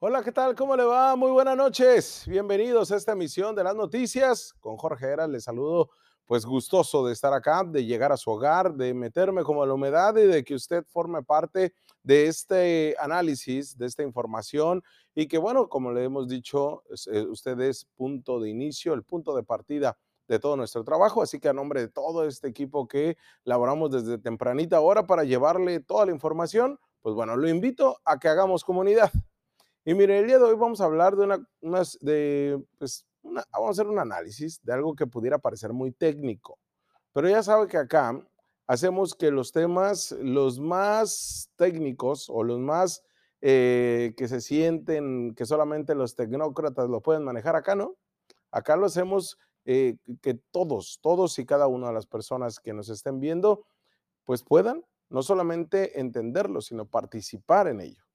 Hola, 0.00 0.22
¿qué 0.22 0.30
tal? 0.30 0.54
¿Cómo 0.54 0.76
le 0.76 0.84
va? 0.84 1.16
Muy 1.16 1.32
buenas 1.32 1.56
noches. 1.56 2.22
Bienvenidos 2.28 2.92
a 2.92 2.96
esta 2.96 3.14
emisión 3.14 3.56
de 3.56 3.64
las 3.64 3.74
noticias. 3.74 4.54
Con 4.60 4.76
Jorge 4.76 5.06
Heras 5.06 5.28
les 5.28 5.42
saludo, 5.42 5.90
pues 6.24 6.46
gustoso 6.46 7.04
de 7.04 7.12
estar 7.12 7.32
acá, 7.32 7.64
de 7.64 7.84
llegar 7.84 8.12
a 8.12 8.16
su 8.16 8.30
hogar, 8.30 8.74
de 8.74 8.94
meterme 8.94 9.42
como 9.42 9.66
la 9.66 9.74
humedad 9.74 10.16
y 10.16 10.28
de 10.28 10.44
que 10.44 10.54
usted 10.54 10.84
forme 10.86 11.24
parte 11.24 11.74
de 12.04 12.28
este 12.28 12.94
análisis, 13.00 13.76
de 13.76 13.86
esta 13.86 14.04
información 14.04 14.84
y 15.16 15.26
que, 15.26 15.36
bueno, 15.36 15.68
como 15.68 15.90
le 15.90 16.04
hemos 16.04 16.28
dicho, 16.28 16.84
eh, 17.10 17.26
usted 17.28 17.58
es 17.58 17.84
punto 17.96 18.38
de 18.38 18.50
inicio, 18.50 18.94
el 18.94 19.02
punto 19.02 19.34
de 19.34 19.42
partida 19.42 19.98
de 20.28 20.38
todo 20.38 20.56
nuestro 20.56 20.84
trabajo. 20.84 21.22
Así 21.22 21.40
que 21.40 21.48
a 21.48 21.52
nombre 21.52 21.80
de 21.80 21.88
todo 21.88 22.24
este 22.24 22.46
equipo 22.46 22.86
que 22.86 23.16
laboramos 23.42 23.90
desde 23.90 24.18
tempranita 24.18 24.78
hora 24.78 25.08
para 25.08 25.24
llevarle 25.24 25.80
toda 25.80 26.06
la 26.06 26.12
información, 26.12 26.78
pues 27.00 27.16
bueno, 27.16 27.34
lo 27.34 27.48
invito 27.48 27.98
a 28.04 28.20
que 28.20 28.28
hagamos 28.28 28.62
comunidad. 28.62 29.10
Y 29.88 29.94
mire, 29.94 30.18
el 30.18 30.26
día 30.26 30.36
de 30.36 30.44
hoy 30.44 30.54
vamos 30.54 30.82
a 30.82 30.84
hablar 30.84 31.16
de 31.16 31.24
una, 31.24 31.48
unas, 31.62 31.98
de, 32.02 32.62
pues, 32.76 33.06
una, 33.22 33.42
vamos 33.50 33.68
a 33.68 33.70
hacer 33.70 33.86
un 33.86 33.98
análisis 33.98 34.60
de 34.62 34.74
algo 34.74 34.94
que 34.94 35.06
pudiera 35.06 35.38
parecer 35.38 35.72
muy 35.72 35.92
técnico, 35.92 36.58
pero 37.14 37.26
ya 37.26 37.42
sabe 37.42 37.68
que 37.68 37.78
acá 37.78 38.22
hacemos 38.66 39.14
que 39.14 39.30
los 39.30 39.50
temas, 39.50 40.12
los 40.20 40.60
más 40.60 41.50
técnicos 41.56 42.28
o 42.28 42.44
los 42.44 42.58
más 42.58 43.02
eh, 43.40 44.12
que 44.18 44.28
se 44.28 44.42
sienten 44.42 45.34
que 45.34 45.46
solamente 45.46 45.94
los 45.94 46.14
tecnócratas 46.14 46.90
lo 46.90 47.00
pueden 47.00 47.24
manejar, 47.24 47.56
acá 47.56 47.74
no. 47.74 47.96
Acá 48.50 48.76
lo 48.76 48.84
hacemos 48.84 49.38
eh, 49.64 49.96
que 50.20 50.34
todos, 50.34 50.98
todos 51.00 51.38
y 51.38 51.46
cada 51.46 51.66
una 51.66 51.86
de 51.86 51.94
las 51.94 52.04
personas 52.04 52.60
que 52.60 52.74
nos 52.74 52.90
estén 52.90 53.20
viendo, 53.20 53.64
pues 54.24 54.42
puedan 54.42 54.84
no 55.08 55.22
solamente 55.22 55.98
entenderlo, 55.98 56.60
sino 56.60 56.84
participar 56.84 57.68
en 57.68 57.80
ello. 57.80 58.07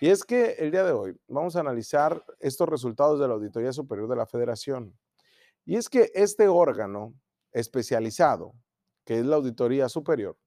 Y 0.00 0.10
es 0.10 0.24
que 0.24 0.52
el 0.58 0.70
día 0.70 0.84
de 0.84 0.92
hoy 0.92 1.18
vamos 1.26 1.56
a 1.56 1.60
analizar 1.60 2.24
estos 2.38 2.68
resultados 2.68 3.18
de 3.18 3.26
la 3.26 3.34
Auditoría 3.34 3.72
Superior 3.72 4.08
de 4.08 4.14
la 4.14 4.26
Federación. 4.26 4.96
Y 5.64 5.76
es 5.76 5.88
que 5.88 6.12
este 6.14 6.46
órgano 6.46 7.14
especializado, 7.50 8.54
que 9.04 9.18
es 9.18 9.26
la 9.26 9.36
Auditoría 9.36 9.88
Superior, 9.88 10.38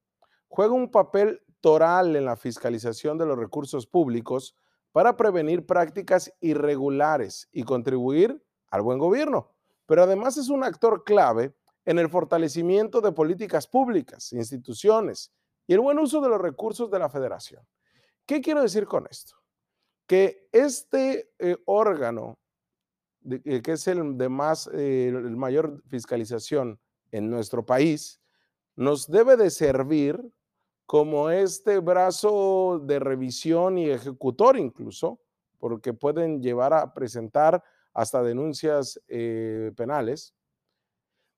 juega 0.48 0.74
un 0.74 0.90
papel 0.90 1.42
toral 1.60 2.16
en 2.16 2.24
la 2.24 2.38
fiscalización 2.38 3.18
de 3.18 3.26
los 3.26 3.38
recursos 3.38 3.86
públicos 3.86 4.56
para 4.94 5.18
prevenir 5.18 5.66
prácticas 5.66 6.32
irregulares 6.40 7.50
y 7.52 7.64
contribuir 7.64 8.42
al 8.70 8.82
buen 8.82 9.00
gobierno. 9.00 9.52
Pero 9.86 10.04
además 10.04 10.38
es 10.38 10.48
un 10.48 10.64
actor 10.64 11.04
clave 11.04 11.54
en 11.84 12.00
el 12.00 12.10
fortalecimiento 12.10 13.02
de 13.02 13.12
políticas 13.12 13.68
públicas, 13.68 14.32
instituciones 14.32 15.34
y 15.68 15.74
el 15.74 15.82
buen 15.82 16.00
uso 16.00 16.22
de 16.22 16.30
los 16.30 16.40
recursos 16.40 16.90
de 16.90 17.00
la 17.00 17.10
federación. 17.10 17.68
¿Qué 18.26 18.40
quiero 18.40 18.62
decir 18.62 18.86
con 18.86 19.08
esto? 19.10 19.41
Que 20.12 20.50
este 20.52 21.32
eh, 21.40 21.56
órgano, 21.64 22.38
eh, 23.30 23.62
que 23.62 23.72
es 23.72 23.88
el 23.88 24.18
de 24.18 24.28
más, 24.28 24.70
eh, 24.74 25.08
el 25.08 25.38
mayor 25.38 25.82
fiscalización 25.88 26.82
en 27.14 27.30
nuestro 27.30 27.66
país, 27.66 28.20
nos 28.76 29.10
debe 29.10 29.38
de 29.38 29.50
servir 29.50 30.22
como 30.86 31.30
este 31.30 31.80
brazo 31.80 32.82
de 32.84 33.00
revisión 33.00 33.78
y 33.78 33.90
ejecutor 33.90 34.58
incluso, 34.58 35.22
porque 35.60 35.94
pueden 35.94 36.42
llevar 36.42 36.74
a 36.74 36.94
presentar 36.94 37.64
hasta 37.94 38.22
denuncias 38.22 39.00
penales, 39.78 40.36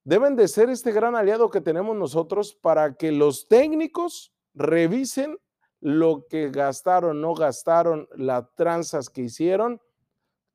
deben 0.04 0.36
de 0.36 0.48
ser 0.48 0.72
este 0.72 0.92
gran 0.92 1.16
aliado 1.16 1.52
que 1.52 1.62
tenemos 1.62 1.96
nosotros 1.96 2.56
para 2.56 2.96
que 2.96 3.12
los 3.12 3.48
técnicos 3.48 4.34
revisen 4.56 5.38
lo 5.84 6.28
que 6.30 6.50
gastaron, 6.50 7.20
no 7.20 7.36
gastaron, 7.36 8.08
las 8.16 8.46
tranzas 8.56 9.10
que 9.10 9.24
hicieron, 9.24 9.82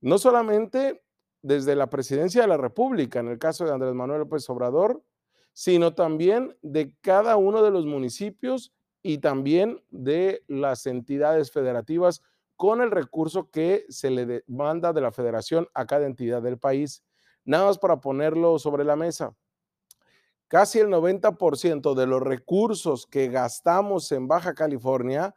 no 0.01 0.17
solamente 0.17 1.03
desde 1.43 1.77
la 1.77 1.91
presidencia 1.91 2.41
de 2.41 2.49
la 2.49 2.57
República, 2.57 3.21
en 3.21 3.29
el 3.29 3.39
caso 3.39 3.67
de 3.67 3.73
Andrés 3.73 3.93
Manuel 3.93 4.21
López 4.21 4.49
Obrador, 4.49 5.05
sino 5.53 5.95
también 5.95 6.57
de 6.63 6.95
cada 7.03 7.37
uno 7.37 7.63
de 7.63 7.71
los 7.71 7.85
municipios 7.85 8.73
y 9.03 9.19
también 9.19 9.85
de 9.91 10.45
las 10.47 10.87
entidades 10.87 11.53
federativas 11.53 12.23
con 12.57 12.81
el 12.81 12.91
recurso 12.91 13.51
que 13.51 13.85
se 13.91 14.09
le 14.09 14.45
manda 14.47 14.95
de 14.95 15.03
la 15.03 15.13
federación 15.13 15.69
a 15.75 15.85
cada 15.85 16.07
entidad 16.07 16.41
del 16.41 16.59
país. 16.59 17.05
Nada 17.45 17.67
más 17.67 17.77
para 17.77 18.01
ponerlo 18.01 18.59
sobre 18.59 18.83
la 18.83 18.97
mesa. 18.97 19.37
Casi 20.49 20.79
el 20.79 20.89
90% 20.89 21.95
de 21.95 22.07
los 22.07 22.23
recursos 22.23 23.07
que 23.07 23.29
gastamos 23.29 24.11
en 24.13 24.29
Baja 24.29 24.55
California 24.55 25.35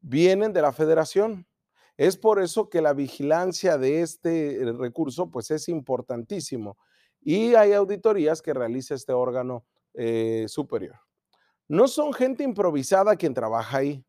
vienen 0.00 0.52
de 0.52 0.62
la 0.62 0.72
federación. 0.72 1.48
Es 1.96 2.16
por 2.16 2.40
eso 2.40 2.70
que 2.70 2.80
la 2.80 2.92
vigilancia 2.92 3.76
de 3.78 4.02
este 4.02 4.62
eh, 4.62 4.72
recurso 4.72 5.28
pues 5.32 5.50
es 5.50 5.68
importantísimo 5.68 6.78
y 7.20 7.56
hay 7.56 7.72
auditorías 7.72 8.40
que 8.40 8.54
realiza 8.54 8.94
este 8.94 9.12
órgano 9.12 9.64
eh, 9.94 10.44
superior. 10.46 11.00
No 11.66 11.88
son 11.88 12.12
gente 12.12 12.44
improvisada 12.44 13.16
quien 13.16 13.34
trabaja 13.34 13.78
ahí, 13.78 14.04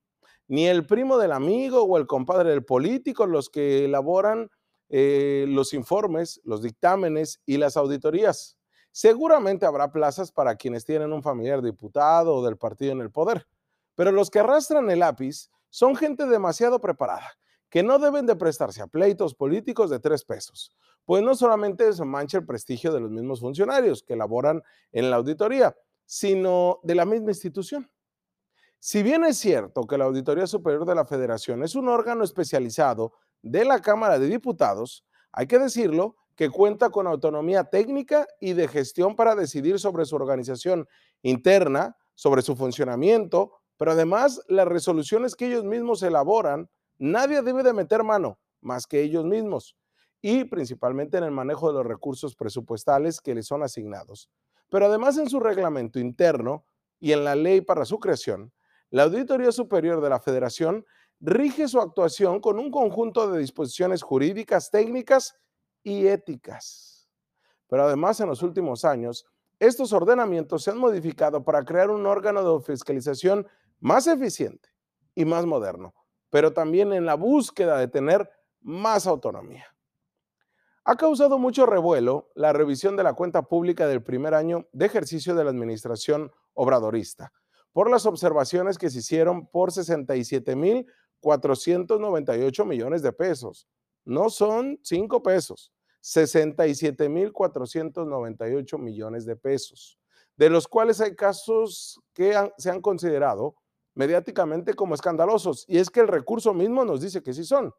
ni 0.47 0.67
el 0.67 0.85
primo 0.85 1.17
del 1.17 1.31
amigo 1.31 1.81
o 1.81 1.97
el 1.97 2.05
compadre 2.05 2.51
del 2.51 2.63
político 2.63 3.25
los 3.25 3.49
que 3.49 3.85
elaboran 3.85 4.51
eh, 4.89 5.45
los 5.49 5.73
informes, 5.73 6.39
los 6.43 6.61
dictámenes 6.61 7.41
y 7.47 7.57
las 7.57 7.75
auditorías. 7.75 8.58
Seguramente 8.91 9.65
habrá 9.65 9.91
plazas 9.91 10.31
para 10.31 10.55
quienes 10.55 10.85
tienen 10.85 11.13
un 11.13 11.23
familiar 11.23 11.61
diputado 11.61 12.35
o 12.35 12.45
del 12.45 12.57
partido 12.57 12.91
en 12.91 13.01
el 13.01 13.11
poder, 13.11 13.47
pero 13.95 14.11
los 14.11 14.29
que 14.29 14.39
arrastran 14.39 14.89
el 14.89 14.99
lápiz 14.99 15.49
son 15.69 15.95
gente 15.95 16.25
demasiado 16.25 16.79
preparada, 16.79 17.37
que 17.69 17.83
no 17.83 17.99
deben 17.99 18.25
de 18.25 18.35
prestarse 18.35 18.81
a 18.81 18.87
pleitos 18.87 19.35
políticos 19.35 19.89
de 19.89 19.99
tres 19.99 20.23
pesos, 20.23 20.75
pues 21.05 21.21
no 21.21 21.35
solamente 21.35 21.91
se 21.93 22.05
mancha 22.05 22.39
el 22.39 22.45
prestigio 22.45 22.91
de 22.91 22.99
los 22.99 23.11
mismos 23.11 23.39
funcionarios 23.39 24.03
que 24.03 24.15
laboran 24.15 24.63
en 24.91 25.09
la 25.09 25.17
auditoría, 25.17 25.75
sino 26.05 26.79
de 26.83 26.95
la 26.95 27.05
misma 27.05 27.31
institución. 27.31 27.89
Si 28.79 29.03
bien 29.03 29.25
es 29.25 29.37
cierto 29.37 29.85
que 29.85 29.97
la 29.97 30.05
Auditoría 30.05 30.47
Superior 30.47 30.85
de 30.85 30.95
la 30.95 31.05
Federación 31.05 31.63
es 31.63 31.75
un 31.75 31.89
órgano 31.89 32.23
especializado 32.23 33.13
de 33.41 33.65
la 33.65 33.81
Cámara 33.81 34.17
de 34.17 34.27
Diputados, 34.27 35.05
hay 35.33 35.47
que 35.47 35.59
decirlo 35.59 36.15
que 36.39 36.49
cuenta 36.49 36.89
con 36.89 37.05
autonomía 37.05 37.65
técnica 37.65 38.25
y 38.39 38.53
de 38.53 38.69
gestión 38.69 39.13
para 39.17 39.35
decidir 39.35 39.77
sobre 39.77 40.05
su 40.05 40.15
organización 40.15 40.87
interna, 41.21 41.97
sobre 42.15 42.43
su 42.43 42.55
funcionamiento, 42.55 43.51
pero 43.75 43.91
además 43.91 44.41
las 44.47 44.65
resoluciones 44.65 45.35
que 45.35 45.47
ellos 45.47 45.65
mismos 45.65 46.01
elaboran, 46.01 46.69
nadie 46.97 47.41
debe 47.41 47.61
de 47.61 47.73
meter 47.73 48.05
mano 48.05 48.39
más 48.61 48.87
que 48.87 49.01
ellos 49.01 49.25
mismos 49.25 49.75
y 50.21 50.45
principalmente 50.45 51.17
en 51.17 51.25
el 51.25 51.31
manejo 51.31 51.67
de 51.67 51.79
los 51.79 51.85
recursos 51.85 52.37
presupuestales 52.37 53.19
que 53.19 53.35
les 53.35 53.45
son 53.45 53.61
asignados. 53.61 54.29
Pero 54.69 54.85
además 54.85 55.17
en 55.17 55.29
su 55.29 55.41
reglamento 55.41 55.99
interno 55.99 56.63
y 57.01 57.11
en 57.11 57.25
la 57.25 57.35
ley 57.35 57.59
para 57.59 57.83
su 57.83 57.99
creación, 57.99 58.53
la 58.91 59.03
Auditoría 59.03 59.51
Superior 59.51 59.99
de 59.99 60.09
la 60.09 60.21
Federación 60.21 60.85
rige 61.19 61.67
su 61.67 61.81
actuación 61.81 62.39
con 62.39 62.59
un 62.59 62.71
conjunto 62.71 63.29
de 63.29 63.39
disposiciones 63.39 64.03
jurídicas, 64.03 64.71
técnicas 64.71 65.35
y 65.83 66.07
éticas. 66.07 67.09
Pero 67.67 67.83
además 67.83 68.19
en 68.19 68.27
los 68.27 68.43
últimos 68.43 68.85
años, 68.85 69.25
estos 69.59 69.93
ordenamientos 69.93 70.63
se 70.63 70.71
han 70.71 70.77
modificado 70.77 71.43
para 71.43 71.65
crear 71.65 71.89
un 71.89 72.05
órgano 72.05 72.57
de 72.57 72.63
fiscalización 72.63 73.47
más 73.79 74.07
eficiente 74.07 74.69
y 75.15 75.25
más 75.25 75.45
moderno, 75.45 75.93
pero 76.29 76.53
también 76.53 76.93
en 76.93 77.05
la 77.05 77.15
búsqueda 77.15 77.77
de 77.77 77.87
tener 77.87 78.29
más 78.61 79.07
autonomía. 79.07 79.65
Ha 80.85 80.95
causado 80.95 81.37
mucho 81.37 81.65
revuelo 81.65 82.31
la 82.35 82.53
revisión 82.53 82.95
de 82.95 83.03
la 83.03 83.13
cuenta 83.13 83.41
pública 83.43 83.85
del 83.87 84.01
primer 84.01 84.33
año 84.33 84.67
de 84.71 84.85
ejercicio 84.85 85.35
de 85.35 85.43
la 85.43 85.49
administración 85.49 86.31
obradorista 86.53 87.33
por 87.73 87.89
las 87.89 88.05
observaciones 88.05 88.77
que 88.77 88.89
se 88.89 88.99
hicieron 88.99 89.47
por 89.47 89.71
67.498 89.71 92.65
millones 92.65 93.01
de 93.01 93.13
pesos, 93.13 93.67
no 94.09 94.29
son 94.29 94.79
5 94.83 95.23
pesos, 95.23 95.71
67.498 96.01 98.79
millones 98.79 99.25
de 99.25 99.35
pesos, 99.35 99.99
de 100.35 100.49
los 100.49 100.67
cuales 100.67 100.99
hay 101.01 101.15
casos 101.15 102.01
que 102.13 102.35
se 102.57 102.69
han 102.69 102.81
considerado 102.81 103.55
mediáticamente 103.93 104.73
como 104.73 104.95
escandalosos. 104.95 105.65
Y 105.67 105.77
es 105.77 105.89
que 105.89 105.99
el 105.99 106.07
recurso 106.07 106.53
mismo 106.53 106.85
nos 106.85 107.01
dice 107.01 107.21
que 107.21 107.33
sí 107.33 107.43
son, 107.43 107.73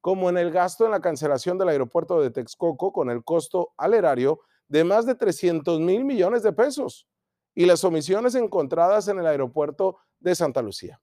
como 0.00 0.30
en 0.30 0.38
el 0.38 0.50
gasto 0.50 0.84
en 0.84 0.92
la 0.92 1.00
cancelación 1.00 1.58
del 1.58 1.68
aeropuerto 1.68 2.20
de 2.20 2.30
Texcoco 2.30 2.92
con 2.92 3.10
el 3.10 3.24
costo 3.24 3.72
al 3.76 3.94
erario 3.94 4.40
de 4.68 4.84
más 4.84 5.06
de 5.06 5.14
300 5.14 5.80
mil 5.80 6.04
millones 6.04 6.42
de 6.42 6.52
pesos 6.52 7.06
y 7.54 7.66
las 7.66 7.84
omisiones 7.84 8.34
encontradas 8.34 9.08
en 9.08 9.18
el 9.18 9.26
aeropuerto 9.26 9.98
de 10.18 10.34
Santa 10.34 10.62
Lucía. 10.62 11.00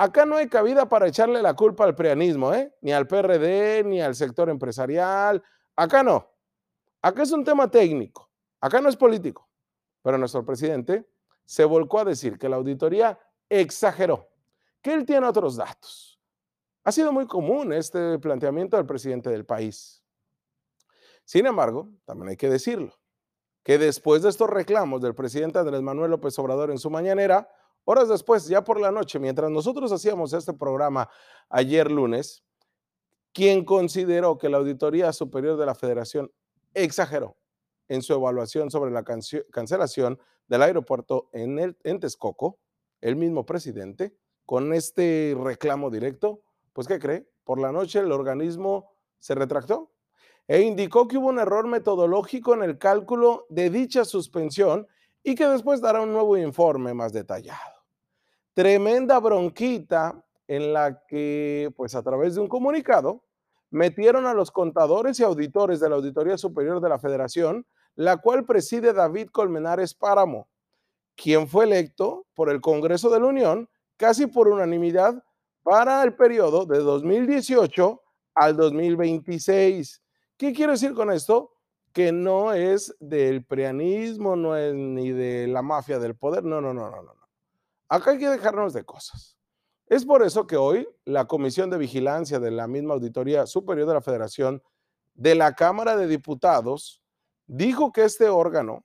Acá 0.00 0.24
no 0.24 0.36
hay 0.36 0.48
cabida 0.48 0.88
para 0.88 1.08
echarle 1.08 1.42
la 1.42 1.54
culpa 1.54 1.82
al 1.82 1.96
preanismo, 1.96 2.54
¿eh? 2.54 2.72
ni 2.82 2.92
al 2.92 3.08
PRD, 3.08 3.82
ni 3.82 4.00
al 4.00 4.14
sector 4.14 4.48
empresarial. 4.48 5.42
Acá 5.74 6.04
no. 6.04 6.30
Acá 7.02 7.24
es 7.24 7.32
un 7.32 7.42
tema 7.42 7.68
técnico. 7.68 8.30
Acá 8.60 8.80
no 8.80 8.88
es 8.88 8.96
político. 8.96 9.50
Pero 10.02 10.16
nuestro 10.16 10.46
presidente 10.46 11.04
se 11.44 11.64
volcó 11.64 11.98
a 11.98 12.04
decir 12.04 12.38
que 12.38 12.48
la 12.48 12.54
auditoría 12.54 13.18
exageró, 13.48 14.30
que 14.80 14.94
él 14.94 15.04
tiene 15.04 15.26
otros 15.26 15.56
datos. 15.56 16.20
Ha 16.84 16.92
sido 16.92 17.12
muy 17.12 17.26
común 17.26 17.72
este 17.72 18.20
planteamiento 18.20 18.76
del 18.76 18.86
presidente 18.86 19.30
del 19.30 19.44
país. 19.44 20.04
Sin 21.24 21.44
embargo, 21.44 21.88
también 22.04 22.28
hay 22.28 22.36
que 22.36 22.48
decirlo, 22.48 22.96
que 23.64 23.78
después 23.78 24.22
de 24.22 24.28
estos 24.28 24.48
reclamos 24.48 25.02
del 25.02 25.16
presidente 25.16 25.58
Andrés 25.58 25.82
Manuel 25.82 26.12
López 26.12 26.38
Obrador 26.38 26.70
en 26.70 26.78
su 26.78 26.88
mañanera, 26.88 27.50
horas 27.90 28.10
después, 28.10 28.46
ya 28.46 28.62
por 28.62 28.78
la 28.78 28.92
noche, 28.92 29.18
mientras 29.18 29.50
nosotros 29.50 29.90
hacíamos 29.92 30.34
este 30.34 30.52
programa 30.52 31.08
ayer 31.48 31.90
lunes, 31.90 32.44
quien 33.32 33.64
consideró 33.64 34.36
que 34.36 34.50
la 34.50 34.58
Auditoría 34.58 35.10
Superior 35.10 35.56
de 35.56 35.64
la 35.64 35.74
Federación 35.74 36.30
exageró 36.74 37.38
en 37.88 38.02
su 38.02 38.12
evaluación 38.12 38.70
sobre 38.70 38.90
la 38.90 39.04
cancelación 39.04 40.18
del 40.48 40.62
aeropuerto 40.64 41.30
en, 41.32 41.58
el, 41.58 41.78
en 41.82 41.98
Texcoco, 41.98 42.58
el 43.00 43.16
mismo 43.16 43.46
presidente, 43.46 44.14
con 44.44 44.74
este 44.74 45.34
reclamo 45.42 45.88
directo, 45.88 46.42
pues 46.74 46.86
¿qué 46.86 46.98
cree? 46.98 47.26
Por 47.42 47.58
la 47.58 47.72
noche 47.72 48.00
el 48.00 48.12
organismo 48.12 48.92
se 49.18 49.34
retractó 49.34 49.92
e 50.46 50.60
indicó 50.60 51.08
que 51.08 51.16
hubo 51.16 51.28
un 51.28 51.38
error 51.38 51.66
metodológico 51.66 52.52
en 52.52 52.64
el 52.64 52.76
cálculo 52.76 53.46
de 53.48 53.70
dicha 53.70 54.04
suspensión 54.04 54.86
y 55.22 55.34
que 55.34 55.46
después 55.46 55.80
dará 55.80 56.02
un 56.02 56.12
nuevo 56.12 56.36
informe 56.36 56.92
más 56.92 57.14
detallado. 57.14 57.77
Tremenda 58.58 59.20
bronquita 59.20 60.20
en 60.48 60.72
la 60.72 61.04
que, 61.06 61.72
pues 61.76 61.94
a 61.94 62.02
través 62.02 62.34
de 62.34 62.40
un 62.40 62.48
comunicado, 62.48 63.22
metieron 63.70 64.26
a 64.26 64.34
los 64.34 64.50
contadores 64.50 65.20
y 65.20 65.22
auditores 65.22 65.78
de 65.78 65.88
la 65.88 65.94
Auditoría 65.94 66.36
Superior 66.36 66.80
de 66.80 66.88
la 66.88 66.98
Federación, 66.98 67.64
la 67.94 68.16
cual 68.16 68.44
preside 68.46 68.92
David 68.92 69.28
Colmenares 69.28 69.94
Páramo, 69.94 70.48
quien 71.14 71.46
fue 71.46 71.66
electo 71.66 72.26
por 72.34 72.50
el 72.50 72.60
Congreso 72.60 73.10
de 73.10 73.20
la 73.20 73.26
Unión 73.26 73.68
casi 73.96 74.26
por 74.26 74.48
unanimidad 74.48 75.22
para 75.62 76.02
el 76.02 76.16
periodo 76.16 76.66
de 76.66 76.78
2018 76.78 78.02
al 78.34 78.56
2026. 78.56 80.02
¿Qué 80.36 80.52
quiero 80.52 80.72
decir 80.72 80.94
con 80.94 81.12
esto? 81.12 81.52
Que 81.92 82.10
no 82.10 82.52
es 82.52 82.92
del 82.98 83.44
preanismo, 83.44 84.34
no 84.34 84.56
es 84.56 84.74
ni 84.74 85.12
de 85.12 85.46
la 85.46 85.62
mafia 85.62 86.00
del 86.00 86.16
poder, 86.16 86.42
no, 86.42 86.60
no, 86.60 86.74
no, 86.74 86.90
no, 86.90 87.02
no. 87.04 87.17
Acá 87.88 88.10
hay 88.10 88.18
que 88.18 88.28
dejarnos 88.28 88.72
de 88.74 88.84
cosas. 88.84 89.38
Es 89.86 90.04
por 90.04 90.22
eso 90.22 90.46
que 90.46 90.56
hoy 90.56 90.86
la 91.06 91.26
Comisión 91.26 91.70
de 91.70 91.78
Vigilancia 91.78 92.38
de 92.38 92.50
la 92.50 92.66
misma 92.66 92.94
Auditoría 92.94 93.46
Superior 93.46 93.88
de 93.88 93.94
la 93.94 94.02
Federación 94.02 94.62
de 95.14 95.34
la 95.34 95.54
Cámara 95.54 95.96
de 95.96 96.06
Diputados 96.06 97.02
dijo 97.46 97.90
que 97.90 98.04
este 98.04 98.28
órgano 98.28 98.84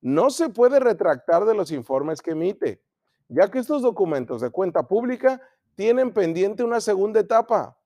no 0.00 0.30
se 0.30 0.48
puede 0.48 0.80
retractar 0.80 1.44
de 1.44 1.54
los 1.54 1.70
informes 1.70 2.20
que 2.20 2.32
emite, 2.32 2.82
ya 3.28 3.48
que 3.50 3.60
estos 3.60 3.82
documentos 3.82 4.40
de 4.40 4.50
cuenta 4.50 4.88
pública 4.88 5.40
tienen 5.76 6.12
pendiente 6.12 6.64
una 6.64 6.80
segunda 6.80 7.20
etapa 7.20 7.78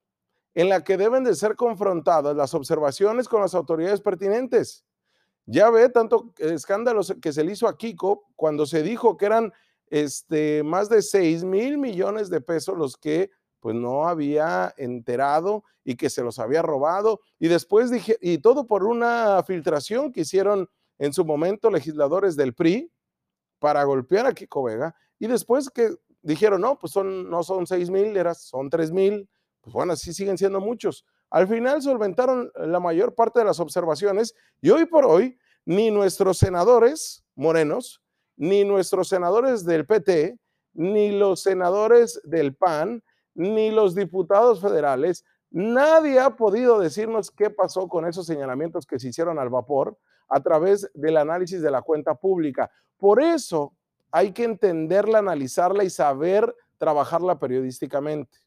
en 0.54 0.70
la 0.70 0.82
que 0.82 0.96
deben 0.96 1.24
de 1.24 1.34
ser 1.34 1.56
confrontadas 1.56 2.34
las 2.34 2.54
observaciones 2.54 3.28
con 3.28 3.42
las 3.42 3.54
autoridades 3.54 4.00
pertinentes. 4.00 4.84
Ya 5.44 5.68
ve 5.68 5.90
tanto 5.90 6.32
escándalos 6.38 7.14
que 7.20 7.32
se 7.32 7.44
le 7.44 7.52
hizo 7.52 7.68
a 7.68 7.76
Kiko 7.76 8.24
cuando 8.36 8.64
se 8.64 8.82
dijo 8.82 9.16
que 9.16 9.26
eran 9.26 9.52
este, 9.92 10.62
más 10.62 10.88
de 10.88 11.02
6 11.02 11.44
mil 11.44 11.76
millones 11.76 12.30
de 12.30 12.40
pesos 12.40 12.78
los 12.78 12.96
que 12.96 13.30
pues 13.60 13.76
no 13.76 14.08
había 14.08 14.72
enterado 14.78 15.64
y 15.84 15.96
que 15.96 16.08
se 16.08 16.22
los 16.22 16.38
había 16.38 16.62
robado. 16.62 17.20
Y 17.38 17.48
después 17.48 17.90
dije, 17.90 18.16
y 18.22 18.38
todo 18.38 18.66
por 18.66 18.84
una 18.84 19.42
filtración 19.44 20.10
que 20.10 20.22
hicieron 20.22 20.68
en 20.98 21.12
su 21.12 21.26
momento 21.26 21.70
legisladores 21.70 22.36
del 22.36 22.54
PRI 22.54 22.90
para 23.58 23.84
golpear 23.84 24.24
a 24.24 24.32
Kiko 24.32 24.62
Vega. 24.62 24.94
Y 25.18 25.26
después 25.26 25.68
que 25.68 25.94
dijeron, 26.22 26.62
no, 26.62 26.78
pues 26.78 26.92
son, 26.92 27.28
no 27.28 27.42
son 27.42 27.66
6 27.66 27.90
mil, 27.90 28.16
son 28.34 28.70
3 28.70 28.90
mil 28.92 29.28
pues 29.62 29.72
bueno, 29.72 29.92
así 29.92 30.12
siguen 30.12 30.36
siendo 30.36 30.60
muchos. 30.60 31.06
Al 31.30 31.48
final 31.48 31.80
solventaron 31.80 32.50
la 32.56 32.80
mayor 32.80 33.14
parte 33.14 33.38
de 33.38 33.46
las 33.46 33.60
observaciones 33.60 34.34
y 34.60 34.70
hoy 34.70 34.84
por 34.86 35.06
hoy 35.06 35.38
ni 35.64 35.90
nuestros 35.90 36.38
senadores 36.38 37.24
morenos, 37.36 38.01
ni 38.36 38.64
nuestros 38.64 39.08
senadores 39.08 39.64
del 39.64 39.86
PT, 39.86 40.38
ni 40.74 41.18
los 41.18 41.42
senadores 41.42 42.20
del 42.24 42.54
PAN, 42.54 43.02
ni 43.34 43.70
los 43.70 43.94
diputados 43.94 44.60
federales, 44.60 45.24
nadie 45.50 46.18
ha 46.18 46.36
podido 46.36 46.78
decirnos 46.78 47.30
qué 47.30 47.50
pasó 47.50 47.88
con 47.88 48.06
esos 48.06 48.26
señalamientos 48.26 48.86
que 48.86 48.98
se 48.98 49.08
hicieron 49.08 49.38
al 49.38 49.48
vapor 49.48 49.96
a 50.28 50.40
través 50.40 50.90
del 50.94 51.16
análisis 51.16 51.60
de 51.60 51.70
la 51.70 51.82
cuenta 51.82 52.14
pública. 52.14 52.70
Por 52.96 53.22
eso 53.22 53.74
hay 54.10 54.32
que 54.32 54.44
entenderla, 54.44 55.18
analizarla 55.18 55.84
y 55.84 55.90
saber 55.90 56.54
trabajarla 56.78 57.38
periodísticamente 57.38 58.42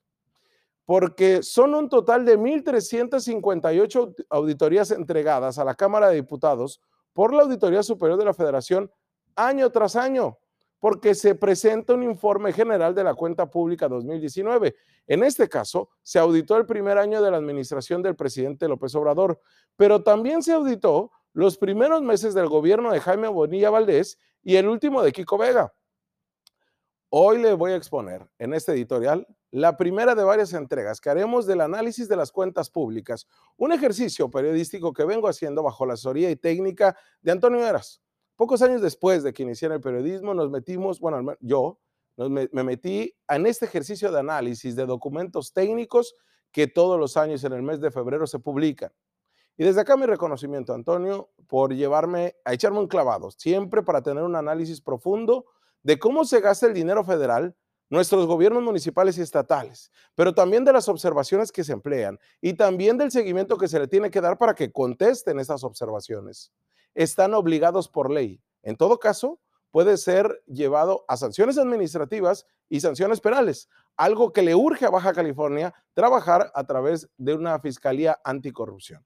porque 0.85 1.41
son 1.41 1.73
un 1.73 1.89
total 1.89 2.25
de 2.25 2.37
1.358 2.37 4.25
auditorías 4.29 4.91
entregadas 4.91 5.57
a 5.57 5.65
la 5.65 5.75
Cámara 5.75 6.09
de 6.09 6.15
Diputados 6.15 6.79
por 7.13 7.33
la 7.33 7.43
Auditoría 7.43 7.81
Superior 7.81 8.19
de 8.19 8.25
la 8.25 8.33
Federación 8.33 8.91
año 9.35 9.69
tras 9.71 9.95
año, 9.95 10.37
porque 10.79 11.15
se 11.15 11.35
presenta 11.35 11.93
un 11.93 12.03
informe 12.03 12.53
general 12.53 12.93
de 12.93 13.03
la 13.03 13.13
cuenta 13.13 13.49
pública 13.49 13.87
2019. 13.87 14.75
En 15.07 15.23
este 15.23 15.49
caso, 15.49 15.89
se 16.03 16.19
auditó 16.19 16.57
el 16.57 16.65
primer 16.65 16.97
año 16.97 17.21
de 17.21 17.31
la 17.31 17.37
administración 17.37 18.01
del 18.01 18.15
presidente 18.15 18.67
López 18.67 18.93
Obrador, 18.95 19.39
pero 19.75 20.03
también 20.03 20.43
se 20.43 20.53
auditó 20.53 21.11
los 21.33 21.57
primeros 21.57 22.01
meses 22.01 22.33
del 22.33 22.47
gobierno 22.47 22.91
de 22.91 22.99
Jaime 22.99 23.27
Bonilla 23.27 23.69
Valdés 23.69 24.19
y 24.41 24.55
el 24.55 24.67
último 24.67 25.01
de 25.01 25.11
Kiko 25.11 25.37
Vega. 25.37 25.73
Hoy 27.09 27.41
le 27.41 27.53
voy 27.53 27.71
a 27.71 27.75
exponer 27.75 28.27
en 28.39 28.53
este 28.53 28.73
editorial 28.73 29.27
la 29.51 29.77
primera 29.77 30.15
de 30.15 30.23
varias 30.23 30.53
entregas 30.53 30.99
que 30.99 31.09
haremos 31.09 31.45
del 31.45 31.61
análisis 31.61 32.09
de 32.09 32.15
las 32.15 32.31
cuentas 32.31 32.69
públicas, 32.69 33.25
un 33.57 33.71
ejercicio 33.71 34.29
periodístico 34.29 34.91
que 34.91 35.05
vengo 35.05 35.27
haciendo 35.27 35.63
bajo 35.63 35.85
la 35.85 35.93
asesoría 35.93 36.29
y 36.29 36.35
técnica 36.35 36.97
de 37.21 37.31
Antonio 37.31 37.65
Eras. 37.65 38.01
Pocos 38.35 38.61
años 38.61 38.81
después 38.81 39.23
de 39.23 39.33
que 39.33 39.43
iniciara 39.43 39.75
el 39.75 39.81
periodismo, 39.81 40.33
nos 40.33 40.49
metimos, 40.49 40.99
bueno, 40.99 41.35
yo 41.39 41.79
me, 42.17 42.49
me 42.51 42.63
metí 42.63 43.15
en 43.27 43.45
este 43.45 43.65
ejercicio 43.65 44.11
de 44.11 44.19
análisis 44.19 44.75
de 44.75 44.85
documentos 44.85 45.53
técnicos 45.53 46.15
que 46.51 46.67
todos 46.67 46.99
los 46.99 47.17
años 47.17 47.43
en 47.43 47.53
el 47.53 47.61
mes 47.61 47.81
de 47.81 47.91
febrero 47.91 48.27
se 48.27 48.39
publican. 48.39 48.91
Y 49.57 49.63
desde 49.63 49.81
acá 49.81 49.95
mi 49.95 50.05
reconocimiento, 50.05 50.73
Antonio, 50.73 51.29
por 51.47 51.73
llevarme 51.73 52.35
a 52.43 52.53
echarme 52.53 52.79
un 52.79 52.87
clavado, 52.87 53.31
siempre 53.31 53.83
para 53.83 54.01
tener 54.01 54.23
un 54.23 54.35
análisis 54.35 54.81
profundo 54.81 55.45
de 55.81 55.97
cómo 55.97 56.25
se 56.25 56.41
gasta 56.41 56.65
el 56.65 56.73
dinero 56.73 57.05
federal, 57.05 57.55
nuestros 57.89 58.25
gobiernos 58.25 58.63
municipales 58.63 59.17
y 59.17 59.21
estatales, 59.21 59.91
pero 60.15 60.33
también 60.33 60.65
de 60.65 60.73
las 60.73 60.89
observaciones 60.89 61.51
que 61.51 61.63
se 61.63 61.71
emplean 61.71 62.19
y 62.41 62.53
también 62.53 62.97
del 62.97 63.11
seguimiento 63.11 63.57
que 63.57 63.67
se 63.67 63.79
le 63.79 63.87
tiene 63.87 64.09
que 64.09 64.21
dar 64.21 64.37
para 64.37 64.55
que 64.55 64.71
contesten 64.71 65.39
estas 65.39 65.63
observaciones. 65.63 66.51
Están 66.95 67.33
obligados 67.35 67.87
por 67.87 68.09
ley. 68.09 68.41
En 68.63 68.75
todo 68.75 68.97
caso, 68.97 69.39
puede 69.69 69.97
ser 69.97 70.41
llevado 70.47 71.05
a 71.07 71.17
sanciones 71.17 71.57
administrativas 71.57 72.47
y 72.69 72.79
sanciones 72.79 73.21
penales, 73.21 73.69
algo 73.97 74.33
que 74.33 74.41
le 74.41 74.55
urge 74.55 74.85
a 74.85 74.89
Baja 74.89 75.13
California 75.13 75.73
trabajar 75.93 76.51
a 76.55 76.63
través 76.63 77.09
de 77.17 77.33
una 77.33 77.59
fiscalía 77.59 78.19
anticorrupción. 78.23 79.05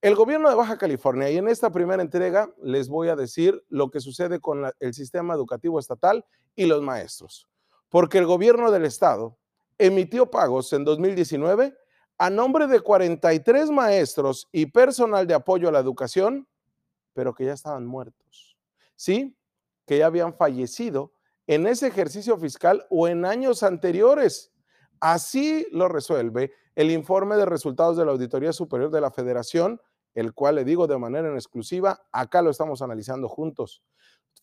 El 0.00 0.14
gobierno 0.16 0.48
de 0.48 0.56
Baja 0.56 0.78
California, 0.78 1.30
y 1.30 1.36
en 1.36 1.48
esta 1.48 1.70
primera 1.70 2.02
entrega 2.02 2.52
les 2.62 2.88
voy 2.88 3.08
a 3.08 3.16
decir 3.16 3.64
lo 3.68 3.90
que 3.90 4.00
sucede 4.00 4.40
con 4.40 4.64
el 4.80 4.94
sistema 4.94 5.34
educativo 5.34 5.78
estatal 5.78 6.24
y 6.56 6.66
los 6.66 6.82
maestros, 6.82 7.48
porque 7.88 8.18
el 8.18 8.26
gobierno 8.26 8.70
del 8.70 8.84
estado 8.84 9.38
emitió 9.78 10.30
pagos 10.30 10.72
en 10.72 10.84
2019 10.84 11.76
a 12.18 12.30
nombre 12.30 12.66
de 12.66 12.80
43 12.80 13.70
maestros 13.70 14.48
y 14.52 14.66
personal 14.66 15.26
de 15.26 15.34
apoyo 15.34 15.68
a 15.68 15.72
la 15.72 15.80
educación, 15.80 16.46
pero 17.12 17.34
que 17.34 17.44
ya 17.44 17.52
estaban 17.52 17.86
muertos. 17.86 18.56
Sí, 18.96 19.36
que 19.86 19.98
ya 19.98 20.06
habían 20.06 20.34
fallecido 20.34 21.12
en 21.46 21.66
ese 21.66 21.88
ejercicio 21.88 22.38
fiscal 22.38 22.86
o 22.90 23.08
en 23.08 23.24
años 23.24 23.62
anteriores. 23.62 24.52
Así 25.00 25.66
lo 25.72 25.88
resuelve 25.88 26.52
el 26.74 26.90
informe 26.90 27.36
de 27.36 27.44
resultados 27.44 27.96
de 27.96 28.04
la 28.04 28.12
Auditoría 28.12 28.52
Superior 28.52 28.90
de 28.90 29.00
la 29.00 29.10
Federación 29.10 29.80
el 30.14 30.32
cual 30.34 30.56
le 30.56 30.64
digo 30.64 30.86
de 30.86 30.98
manera 30.98 31.28
en 31.28 31.34
exclusiva, 31.34 32.06
acá 32.12 32.42
lo 32.42 32.50
estamos 32.50 32.82
analizando 32.82 33.26
juntos. 33.28 33.82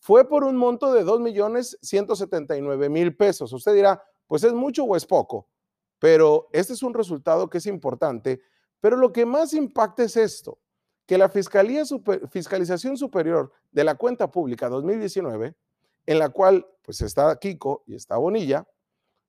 Fue 0.00 0.28
por 0.28 0.42
un 0.44 0.56
monto 0.56 0.92
de 0.92 1.04
2.179.000 1.04 3.16
pesos. 3.16 3.52
Usted 3.52 3.74
dirá, 3.74 4.02
pues 4.26 4.42
es 4.44 4.52
mucho 4.52 4.84
o 4.84 4.96
es 4.96 5.06
poco, 5.06 5.48
pero 5.98 6.48
este 6.52 6.72
es 6.72 6.82
un 6.82 6.94
resultado 6.94 7.50
que 7.50 7.58
es 7.58 7.66
importante, 7.66 8.40
pero 8.80 8.96
lo 8.96 9.12
que 9.12 9.26
más 9.26 9.52
impacta 9.52 10.04
es 10.04 10.16
esto, 10.16 10.58
que 11.10 11.18
la 11.18 11.28
Fiscalización 11.28 12.96
Superior 12.96 13.50
de 13.72 13.82
la 13.82 13.96
Cuenta 13.96 14.30
Pública 14.30 14.68
2019, 14.68 15.56
en 16.06 16.18
la 16.20 16.28
cual 16.28 16.64
pues 16.82 17.00
está 17.00 17.36
Kiko 17.36 17.82
y 17.88 17.96
está 17.96 18.16
Bonilla, 18.16 18.64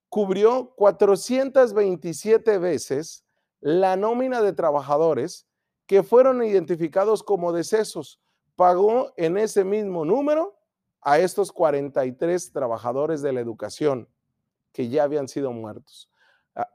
cubrió 0.07 0.75
427 0.75 2.59
veces 2.59 3.25
la 3.61 3.95
nómina 3.95 4.43
de 4.43 4.53
trabajadores 4.53 5.47
que 5.88 6.03
fueron 6.03 6.43
identificados 6.43 7.23
como 7.23 7.51
decesos. 7.51 8.21
Pagó 8.55 9.11
en 9.17 9.39
ese 9.39 9.63
mismo 9.63 10.05
número 10.05 10.59
a 11.01 11.17
estos 11.17 11.51
43 11.51 12.51
trabajadores 12.51 13.23
de 13.23 13.33
la 13.33 13.39
educación 13.39 14.07
que 14.71 14.88
ya 14.88 15.01
habían 15.01 15.27
sido 15.27 15.51
muertos. 15.51 16.11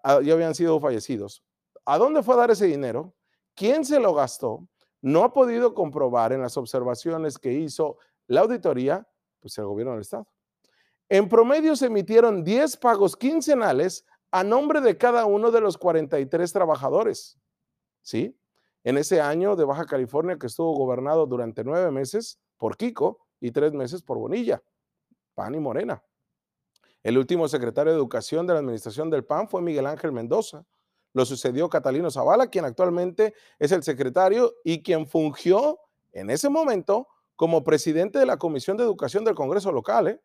ya 0.02 0.32
habían 0.32 0.56
sido 0.56 0.80
fallecidos. 0.80 1.44
¿A 1.84 1.96
dónde 1.96 2.24
fue 2.24 2.34
a 2.34 2.38
dar 2.38 2.50
ese 2.50 2.66
dinero? 2.66 3.14
¿Quién 3.54 3.84
se 3.84 4.00
lo 4.00 4.12
gastó? 4.12 4.66
No 5.06 5.22
ha 5.22 5.32
podido 5.32 5.72
comprobar 5.72 6.32
en 6.32 6.40
las 6.40 6.56
observaciones 6.56 7.38
que 7.38 7.52
hizo 7.52 7.96
la 8.26 8.40
auditoría, 8.40 9.06
pues 9.38 9.56
el 9.56 9.64
gobierno 9.64 9.92
del 9.92 10.00
Estado. 10.00 10.26
En 11.08 11.28
promedio 11.28 11.76
se 11.76 11.86
emitieron 11.86 12.42
10 12.42 12.76
pagos 12.78 13.16
quincenales 13.16 14.04
a 14.32 14.42
nombre 14.42 14.80
de 14.80 14.98
cada 14.98 15.24
uno 15.24 15.52
de 15.52 15.60
los 15.60 15.78
43 15.78 16.52
trabajadores. 16.52 17.38
¿Sí? 18.02 18.36
En 18.82 18.98
ese 18.98 19.20
año 19.20 19.54
de 19.54 19.64
Baja 19.64 19.86
California 19.86 20.38
que 20.38 20.48
estuvo 20.48 20.74
gobernado 20.74 21.24
durante 21.24 21.62
nueve 21.62 21.92
meses 21.92 22.40
por 22.56 22.76
Kiko 22.76 23.28
y 23.38 23.52
tres 23.52 23.74
meses 23.74 24.02
por 24.02 24.18
Bonilla, 24.18 24.60
PAN 25.34 25.54
y 25.54 25.60
Morena. 25.60 26.02
El 27.04 27.16
último 27.16 27.46
secretario 27.46 27.92
de 27.92 27.98
Educación 27.98 28.44
de 28.44 28.54
la 28.54 28.58
Administración 28.58 29.08
del 29.08 29.24
PAN 29.24 29.48
fue 29.48 29.62
Miguel 29.62 29.86
Ángel 29.86 30.10
Mendoza. 30.10 30.66
Lo 31.16 31.24
sucedió 31.24 31.70
Catalino 31.70 32.10
Zavala, 32.10 32.48
quien 32.48 32.66
actualmente 32.66 33.32
es 33.58 33.72
el 33.72 33.82
secretario 33.82 34.52
y 34.62 34.82
quien 34.82 35.06
fungió 35.06 35.80
en 36.12 36.28
ese 36.28 36.50
momento 36.50 37.08
como 37.36 37.64
presidente 37.64 38.18
de 38.18 38.26
la 38.26 38.36
Comisión 38.36 38.76
de 38.76 38.82
Educación 38.82 39.24
del 39.24 39.34
Congreso 39.34 39.72
local. 39.72 40.08
¿eh? 40.08 40.20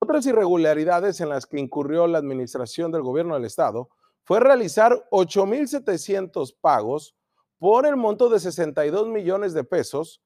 Otras 0.00 0.26
irregularidades 0.26 1.20
en 1.20 1.28
las 1.28 1.46
que 1.46 1.60
incurrió 1.60 2.08
la 2.08 2.18
administración 2.18 2.90
del 2.90 3.02
gobierno 3.02 3.34
del 3.34 3.44
estado 3.44 3.88
fue 4.24 4.40
realizar 4.40 5.06
8.700 5.12 6.56
pagos 6.60 7.14
por 7.56 7.86
el 7.86 7.94
monto 7.94 8.28
de 8.28 8.40
62 8.40 9.06
millones 9.06 9.54
de 9.54 9.62
pesos. 9.62 10.20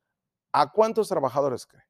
¿A 0.53 0.73
cuántos 0.73 1.11
trabajadores 1.11 1.67
cree? 1.67 1.85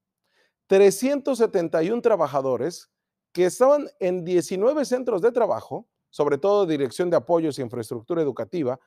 371 0.67 2.03
trabajadores 2.03 2.91
que 3.31 3.45
estaban 3.47 3.89
en 4.01 4.25
19 4.25 4.85
centros 4.85 5.23
de 5.23 5.31
trabajo, 5.31 5.87
sobre 6.11 6.39
todo 6.39 6.67
Dirección 6.67 7.11
de 7.11 7.17
Apoyos 7.17 7.59
e 7.59 7.63
Infraestructura 7.63 8.23
Educativa, 8.23 8.79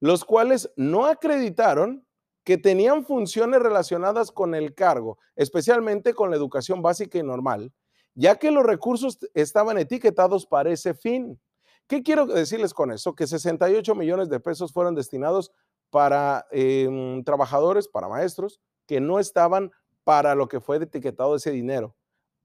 los 0.00 0.24
cuales 0.24 0.70
no 0.76 1.06
acreditaron 1.06 2.06
que 2.44 2.58
tenían 2.58 3.06
funciones 3.06 3.62
relacionadas 3.62 4.30
con 4.30 4.54
el 4.54 4.74
cargo, 4.74 5.18
especialmente 5.34 6.12
con 6.12 6.30
la 6.30 6.36
educación 6.36 6.82
básica 6.82 7.18
y 7.18 7.22
normal, 7.22 7.72
ya 8.14 8.36
que 8.36 8.50
los 8.50 8.64
recursos 8.64 9.18
estaban 9.32 9.78
etiquetados 9.78 10.46
para 10.46 10.70
ese 10.70 10.94
fin. 10.94 11.40
¿Qué 11.86 12.02
quiero 12.02 12.26
decirles 12.26 12.74
con 12.74 12.92
eso? 12.92 13.14
Que 13.14 13.26
68 13.26 13.94
millones 13.94 14.28
de 14.28 14.40
pesos 14.40 14.72
fueron 14.72 14.94
destinados 14.94 15.52
para 15.90 16.46
em, 16.50 17.22
trabajadores, 17.24 17.88
para 17.88 18.08
maestros, 18.08 18.60
que 18.86 19.00
no 19.00 19.18
estaban 19.18 19.70
para 20.04 20.34
lo 20.34 20.48
que 20.48 20.60
fue 20.60 20.76
etiquetado 20.76 21.36
ese 21.36 21.50
dinero. 21.50 21.94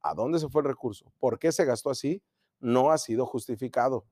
¿A 0.01 0.13
dónde 0.13 0.39
se 0.39 0.49
fue 0.49 0.61
el 0.61 0.67
recurso? 0.67 1.11
¿Por 1.19 1.39
qué 1.39 1.51
se 1.51 1.65
gastó 1.65 1.89
así? 1.89 2.21
No 2.59 2.91
ha 2.91 2.97
sido 2.97 3.25
justificado. 3.25 4.05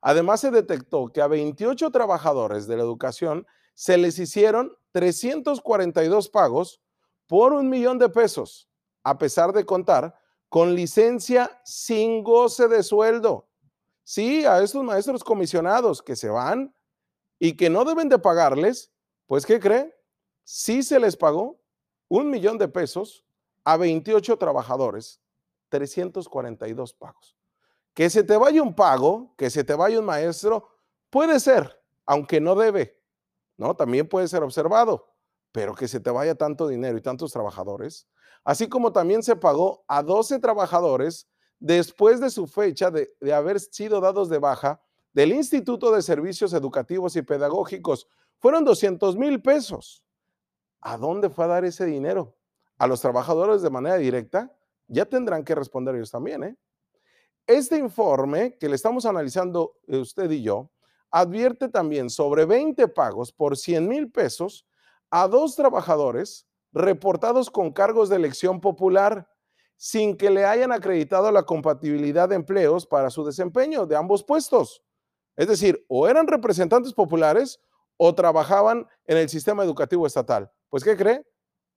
Además, 0.00 0.40
se 0.40 0.50
detectó 0.50 1.08
que 1.08 1.22
a 1.22 1.26
28 1.26 1.90
trabajadores 1.90 2.66
de 2.66 2.76
la 2.76 2.82
educación 2.82 3.46
se 3.74 3.96
les 3.96 4.18
hicieron 4.18 4.76
342 4.92 6.28
pagos 6.28 6.80
por 7.26 7.52
un 7.52 7.68
millón 7.68 7.98
de 7.98 8.08
pesos, 8.08 8.68
a 9.02 9.18
pesar 9.18 9.52
de 9.52 9.64
contar 9.64 10.14
con 10.48 10.74
licencia 10.74 11.60
sin 11.64 12.22
goce 12.22 12.68
de 12.68 12.82
sueldo. 12.82 13.48
Sí, 14.04 14.44
a 14.44 14.62
estos 14.62 14.84
maestros 14.84 15.24
comisionados 15.24 16.02
que 16.02 16.14
se 16.14 16.28
van 16.28 16.74
y 17.38 17.56
que 17.56 17.70
no 17.70 17.84
deben 17.84 18.08
de 18.08 18.18
pagarles, 18.18 18.92
pues 19.26 19.46
¿qué 19.46 19.58
cree? 19.58 19.94
Sí 20.44 20.82
se 20.82 21.00
les 21.00 21.16
pagó 21.16 21.58
un 22.08 22.30
millón 22.30 22.58
de 22.58 22.68
pesos 22.68 23.24
a 23.64 23.78
28 23.78 24.36
trabajadores, 24.36 25.20
342 25.70 26.92
pagos. 26.92 27.33
Que 27.94 28.10
se 28.10 28.24
te 28.24 28.36
vaya 28.36 28.62
un 28.62 28.74
pago, 28.74 29.34
que 29.36 29.50
se 29.50 29.64
te 29.64 29.74
vaya 29.74 29.98
un 29.98 30.04
maestro, 30.04 30.68
puede 31.10 31.40
ser, 31.40 31.80
aunque 32.04 32.40
no 32.40 32.54
debe, 32.54 33.00
¿no? 33.56 33.74
También 33.74 34.08
puede 34.08 34.28
ser 34.28 34.42
observado, 34.42 35.14
pero 35.52 35.74
que 35.74 35.88
se 35.88 36.00
te 36.00 36.10
vaya 36.10 36.34
tanto 36.34 36.66
dinero 36.66 36.98
y 36.98 37.00
tantos 37.00 37.32
trabajadores, 37.32 38.08
así 38.42 38.68
como 38.68 38.92
también 38.92 39.22
se 39.22 39.36
pagó 39.36 39.84
a 39.86 40.02
12 40.02 40.40
trabajadores 40.40 41.28
después 41.60 42.20
de 42.20 42.30
su 42.30 42.46
fecha 42.46 42.90
de, 42.90 43.10
haber 43.32 43.58
sido 43.60 44.00
dados 44.00 44.28
de 44.28 44.38
baja 44.38 44.82
del 45.12 45.32
Instituto 45.32 45.92
de 45.92 46.02
Servicios 46.02 46.52
Educativos 46.52 47.16
y 47.16 47.22
Pedagógicos. 47.22 48.08
Fueron 48.38 48.64
200 48.64 49.16
mil 49.16 49.40
pesos. 49.40 50.04
¿A 50.80 50.98
dónde 50.98 51.30
fue 51.30 51.46
a 51.46 51.48
dar 51.48 51.64
ese 51.64 51.86
dinero? 51.86 52.36
¿A 52.76 52.86
los 52.86 53.00
trabajadores 53.00 53.62
de 53.62 53.70
manera 53.70 53.96
directa? 53.96 54.54
Ya 54.88 55.06
tendrán 55.06 55.44
que 55.44 55.54
responder 55.54 55.94
ellos 55.94 56.10
también. 56.10 56.42
¿eh? 56.44 56.56
Este 57.46 57.76
informe 57.76 58.56
que 58.58 58.70
le 58.70 58.74
estamos 58.74 59.04
analizando 59.04 59.76
eh, 59.86 59.98
usted 59.98 60.30
y 60.30 60.42
yo 60.42 60.70
advierte 61.10 61.68
también 61.68 62.08
sobre 62.08 62.46
20 62.46 62.88
pagos 62.88 63.32
por 63.32 63.58
100 63.58 63.86
mil 63.86 64.10
pesos 64.10 64.66
a 65.10 65.28
dos 65.28 65.54
trabajadores 65.54 66.46
reportados 66.72 67.50
con 67.50 67.70
cargos 67.70 68.08
de 68.08 68.16
elección 68.16 68.60
popular 68.60 69.28
sin 69.76 70.16
que 70.16 70.30
le 70.30 70.46
hayan 70.46 70.72
acreditado 70.72 71.30
la 71.30 71.42
compatibilidad 71.42 72.30
de 72.30 72.36
empleos 72.36 72.86
para 72.86 73.10
su 73.10 73.24
desempeño 73.24 73.84
de 73.84 73.96
ambos 73.96 74.24
puestos. 74.24 74.82
Es 75.36 75.46
decir, 75.46 75.84
o 75.88 76.08
eran 76.08 76.26
representantes 76.26 76.94
populares 76.94 77.60
o 77.98 78.14
trabajaban 78.14 78.86
en 79.04 79.18
el 79.18 79.28
sistema 79.28 79.62
educativo 79.64 80.06
estatal. 80.06 80.50
Pues, 80.70 80.82
¿qué 80.82 80.96
cree? 80.96 81.26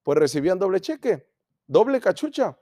Pues 0.03 0.17
recibían 0.17 0.57
doble 0.57 0.79
cheque, 0.79 1.27
doble 1.67 1.99
cachucha, 1.99 2.57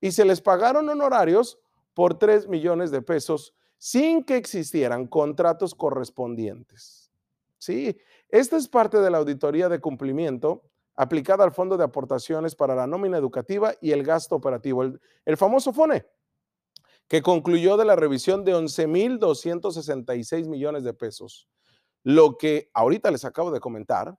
y 0.00 0.12
se 0.12 0.24
les 0.24 0.40
pagaron 0.42 0.88
honorarios 0.88 1.58
por 1.94 2.18
3 2.18 2.48
millones 2.48 2.90
de 2.90 3.02
pesos 3.02 3.54
sin 3.78 4.24
que 4.24 4.36
existieran 4.36 5.06
contratos 5.06 5.74
correspondientes. 5.74 7.10
Sí, 7.58 7.96
esta 8.28 8.56
es 8.56 8.68
parte 8.68 8.98
de 8.98 9.10
la 9.10 9.18
auditoría 9.18 9.68
de 9.68 9.80
cumplimiento 9.80 10.62
aplicada 10.96 11.44
al 11.44 11.52
Fondo 11.52 11.76
de 11.76 11.84
Aportaciones 11.84 12.54
para 12.54 12.74
la 12.74 12.86
Nómina 12.86 13.16
Educativa 13.16 13.74
y 13.80 13.92
el 13.92 14.02
Gasto 14.02 14.36
Operativo, 14.36 14.82
el, 14.82 15.00
el 15.24 15.36
famoso 15.36 15.72
FONE, 15.72 16.06
que 17.08 17.22
concluyó 17.22 17.76
de 17.76 17.86
la 17.86 17.96
revisión 17.96 18.44
de 18.44 18.54
11.266 18.54 20.46
millones 20.46 20.84
de 20.84 20.92
pesos. 20.92 21.48
Lo 22.02 22.36
que 22.36 22.70
ahorita 22.74 23.10
les 23.10 23.24
acabo 23.24 23.50
de 23.50 23.60
comentar 23.60 24.18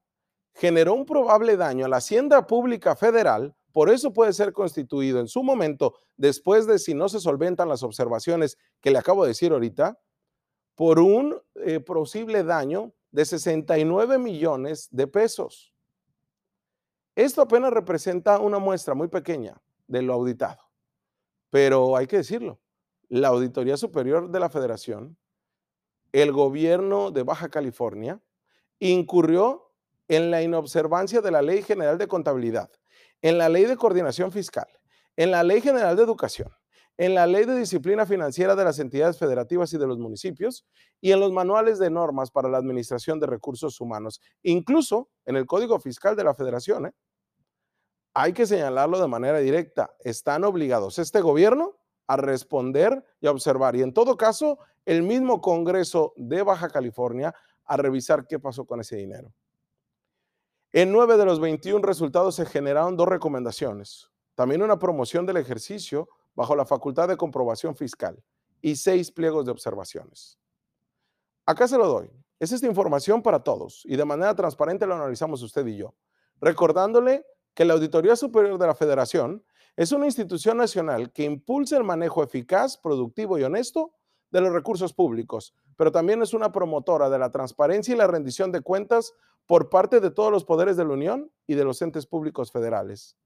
generó 0.53 0.93
un 0.93 1.05
probable 1.05 1.55
daño 1.57 1.85
a 1.85 1.89
la 1.89 1.97
Hacienda 1.97 2.47
Pública 2.47 2.95
Federal 2.95 3.55
por 3.71 3.89
eso 3.89 4.13
puede 4.13 4.33
ser 4.33 4.53
constituido 4.53 5.19
en 5.19 5.27
su 5.27 5.43
momento, 5.43 5.95
después 6.17 6.67
de 6.67 6.79
si 6.79 6.93
no 6.93 7.09
se 7.09 7.19
solventan 7.19 7.69
las 7.69 7.83
observaciones 7.83 8.57
que 8.81 8.91
le 8.91 8.97
acabo 8.97 9.23
de 9.23 9.29
decir 9.29 9.51
ahorita, 9.51 9.99
por 10.75 10.99
un 10.99 11.39
eh, 11.55 11.79
posible 11.79 12.43
daño 12.43 12.93
de 13.11 13.25
69 13.25 14.17
millones 14.17 14.87
de 14.91 15.07
pesos. 15.07 15.73
Esto 17.15 17.41
apenas 17.41 17.71
representa 17.71 18.39
una 18.39 18.57
muestra 18.59 18.93
muy 18.93 19.07
pequeña 19.07 19.61
de 19.87 20.01
lo 20.01 20.13
auditado, 20.13 20.61
pero 21.49 21.97
hay 21.97 22.07
que 22.07 22.17
decirlo, 22.17 22.59
la 23.09 23.27
Auditoría 23.27 23.75
Superior 23.75 24.29
de 24.29 24.39
la 24.39 24.49
Federación, 24.49 25.17
el 26.13 26.31
gobierno 26.31 27.11
de 27.11 27.23
Baja 27.23 27.49
California, 27.49 28.21
incurrió 28.79 29.73
en 30.07 30.31
la 30.31 30.41
inobservancia 30.41 31.21
de 31.21 31.31
la 31.31 31.41
Ley 31.41 31.61
General 31.61 31.97
de 31.97 32.07
Contabilidad 32.07 32.71
en 33.21 33.37
la 33.37 33.49
Ley 33.49 33.65
de 33.65 33.77
Coordinación 33.77 34.31
Fiscal, 34.31 34.67
en 35.15 35.31
la 35.31 35.43
Ley 35.43 35.61
General 35.61 35.95
de 35.95 36.03
Educación, 36.03 36.49
en 36.97 37.15
la 37.15 37.25
Ley 37.25 37.45
de 37.45 37.57
Disciplina 37.57 38.05
Financiera 38.05 38.55
de 38.55 38.63
las 38.63 38.79
entidades 38.79 39.17
federativas 39.17 39.73
y 39.73 39.77
de 39.77 39.87
los 39.87 39.97
municipios 39.97 40.65
y 40.99 41.11
en 41.11 41.19
los 41.19 41.31
manuales 41.31 41.79
de 41.79 41.89
normas 41.89 42.31
para 42.31 42.49
la 42.49 42.57
administración 42.57 43.19
de 43.19 43.27
recursos 43.27 43.79
humanos, 43.81 44.21
incluso 44.43 45.09
en 45.25 45.35
el 45.35 45.45
Código 45.45 45.79
Fiscal 45.79 46.15
de 46.15 46.23
la 46.23 46.35
Federación. 46.35 46.87
¿eh? 46.87 46.91
Hay 48.13 48.33
que 48.33 48.45
señalarlo 48.45 48.99
de 48.99 49.07
manera 49.07 49.39
directa. 49.39 49.95
Están 50.01 50.43
obligados 50.43 50.99
este 50.99 51.21
gobierno 51.21 51.77
a 52.07 52.17
responder 52.17 53.03
y 53.21 53.27
a 53.27 53.31
observar. 53.31 53.75
Y 53.75 53.83
en 53.83 53.93
todo 53.93 54.17
caso, 54.17 54.59
el 54.85 55.01
mismo 55.03 55.39
Congreso 55.41 56.13
de 56.17 56.43
Baja 56.43 56.69
California 56.69 57.33
a 57.65 57.77
revisar 57.77 58.27
qué 58.27 58.37
pasó 58.37 58.65
con 58.65 58.81
ese 58.81 58.97
dinero. 58.97 59.33
En 60.73 60.93
nueve 60.93 61.17
de 61.17 61.25
los 61.25 61.41
21 61.41 61.85
resultados 61.85 62.35
se 62.35 62.45
generaron 62.45 62.95
dos 62.95 63.09
recomendaciones, 63.09 64.09
también 64.35 64.61
una 64.61 64.79
promoción 64.79 65.25
del 65.25 65.35
ejercicio 65.35 66.07
bajo 66.33 66.55
la 66.55 66.65
facultad 66.65 67.09
de 67.09 67.17
comprobación 67.17 67.75
fiscal 67.75 68.23
y 68.61 68.77
seis 68.77 69.11
pliegos 69.11 69.43
de 69.45 69.51
observaciones. 69.51 70.39
Acá 71.45 71.67
se 71.67 71.77
lo 71.77 71.87
doy. 71.87 72.09
Es 72.39 72.53
esta 72.53 72.67
información 72.67 73.21
para 73.21 73.43
todos 73.43 73.81
y 73.83 73.97
de 73.97 74.05
manera 74.05 74.33
transparente 74.33 74.87
lo 74.87 74.95
analizamos 74.95 75.43
usted 75.43 75.67
y 75.67 75.75
yo, 75.75 75.93
recordándole 76.39 77.25
que 77.53 77.65
la 77.65 77.73
Auditoría 77.73 78.15
Superior 78.15 78.57
de 78.57 78.67
la 78.67 78.73
Federación 78.73 79.43
es 79.75 79.91
una 79.91 80.05
institución 80.05 80.55
nacional 80.55 81.11
que 81.11 81.25
impulsa 81.25 81.75
el 81.75 81.83
manejo 81.83 82.23
eficaz, 82.23 82.77
productivo 82.77 83.37
y 83.37 83.43
honesto 83.43 83.91
de 84.29 84.39
los 84.39 84.53
recursos 84.53 84.93
públicos, 84.93 85.53
pero 85.75 85.91
también 85.91 86.21
es 86.21 86.33
una 86.33 86.53
promotora 86.53 87.09
de 87.09 87.19
la 87.19 87.29
transparencia 87.29 87.93
y 87.93 87.97
la 87.97 88.07
rendición 88.07 88.53
de 88.53 88.61
cuentas 88.61 89.13
por 89.51 89.69
parte 89.69 89.99
de 89.99 90.11
todos 90.11 90.31
los 90.31 90.45
poderes 90.45 90.77
de 90.77 90.85
la 90.85 90.93
Unión 90.93 91.29
y 91.45 91.55
de 91.55 91.65
los 91.65 91.81
entes 91.81 92.05
públicos 92.05 92.53
federales, 92.53 93.17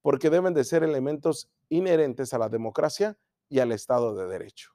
porque 0.00 0.30
deben 0.30 0.54
de 0.54 0.64
ser 0.64 0.82
elementos 0.82 1.50
inherentes 1.68 2.32
a 2.32 2.38
la 2.38 2.48
democracia 2.48 3.18
y 3.50 3.58
al 3.58 3.70
Estado 3.70 4.14
de 4.14 4.26
Derecho. 4.26 4.70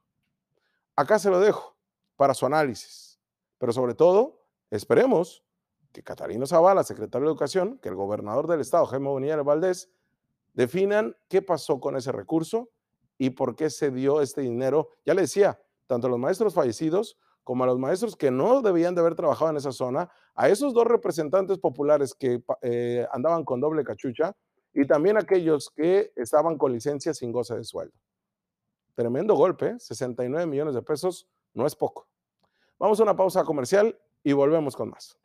Acá 0.95 1.17
se 1.17 1.31
lo 1.31 1.39
dejo. 1.39 1.75
para 2.15 2.35
su 2.35 2.45
análisis. 2.45 3.19
Pero 3.57 3.73
sobre 3.73 3.95
todo, 3.95 4.43
esperemos 4.69 5.43
que 5.91 6.03
Catalino 6.03 6.45
Zavala, 6.45 6.83
secretario 6.83 7.25
de 7.25 7.31
Educación, 7.31 7.79
que 7.79 7.89
el 7.89 7.95
gobernador 7.95 8.45
del 8.45 8.59
estado, 8.59 8.85
Jaime 8.85 9.07
Bonilla 9.07 9.41
Valdés, 9.41 9.89
definan 10.53 11.17
qué 11.27 11.41
pasó 11.41 11.79
con 11.79 11.97
ese 11.97 12.11
recurso 12.11 12.69
y 13.17 13.31
por 13.31 13.55
qué 13.55 13.71
se 13.71 13.89
dio 13.89 14.21
este 14.21 14.41
dinero. 14.41 14.89
Ya 15.07 15.15
le 15.15 15.21
decía, 15.21 15.59
tanto 15.87 16.05
a 16.05 16.11
los 16.11 16.19
maestros 16.19 16.53
fallecidos 16.53 17.17
como 17.43 17.63
a 17.63 17.67
los 17.67 17.79
maestros 17.79 18.15
que 18.15 18.31
no 18.31 18.61
debían 18.61 18.95
de 18.95 19.01
haber 19.01 19.15
trabajado 19.15 19.51
en 19.51 19.57
esa 19.57 19.71
zona, 19.71 20.09
a 20.35 20.49
esos 20.49 20.73
dos 20.73 20.85
representantes 20.85 21.57
populares 21.57 22.13
que 22.13 22.43
eh, 22.61 23.07
andaban 23.11 23.43
con 23.43 23.59
doble 23.59 23.83
cachucha 23.83 24.35
y 24.73 24.85
también 24.85 25.17
aquellos 25.17 25.71
que 25.75 26.11
estaban 26.15 26.57
con 26.57 26.71
licencia 26.71 27.13
sin 27.13 27.31
goce 27.31 27.55
de 27.55 27.63
sueldo. 27.63 27.95
Tremendo 28.95 29.35
golpe, 29.35 29.79
69 29.79 30.45
millones 30.45 30.75
de 30.75 30.81
pesos, 30.81 31.27
no 31.53 31.65
es 31.65 31.75
poco. 31.75 32.07
Vamos 32.77 32.99
a 32.99 33.03
una 33.03 33.15
pausa 33.15 33.43
comercial 33.43 33.97
y 34.23 34.33
volvemos 34.33 34.75
con 34.75 34.89
más. 34.89 35.17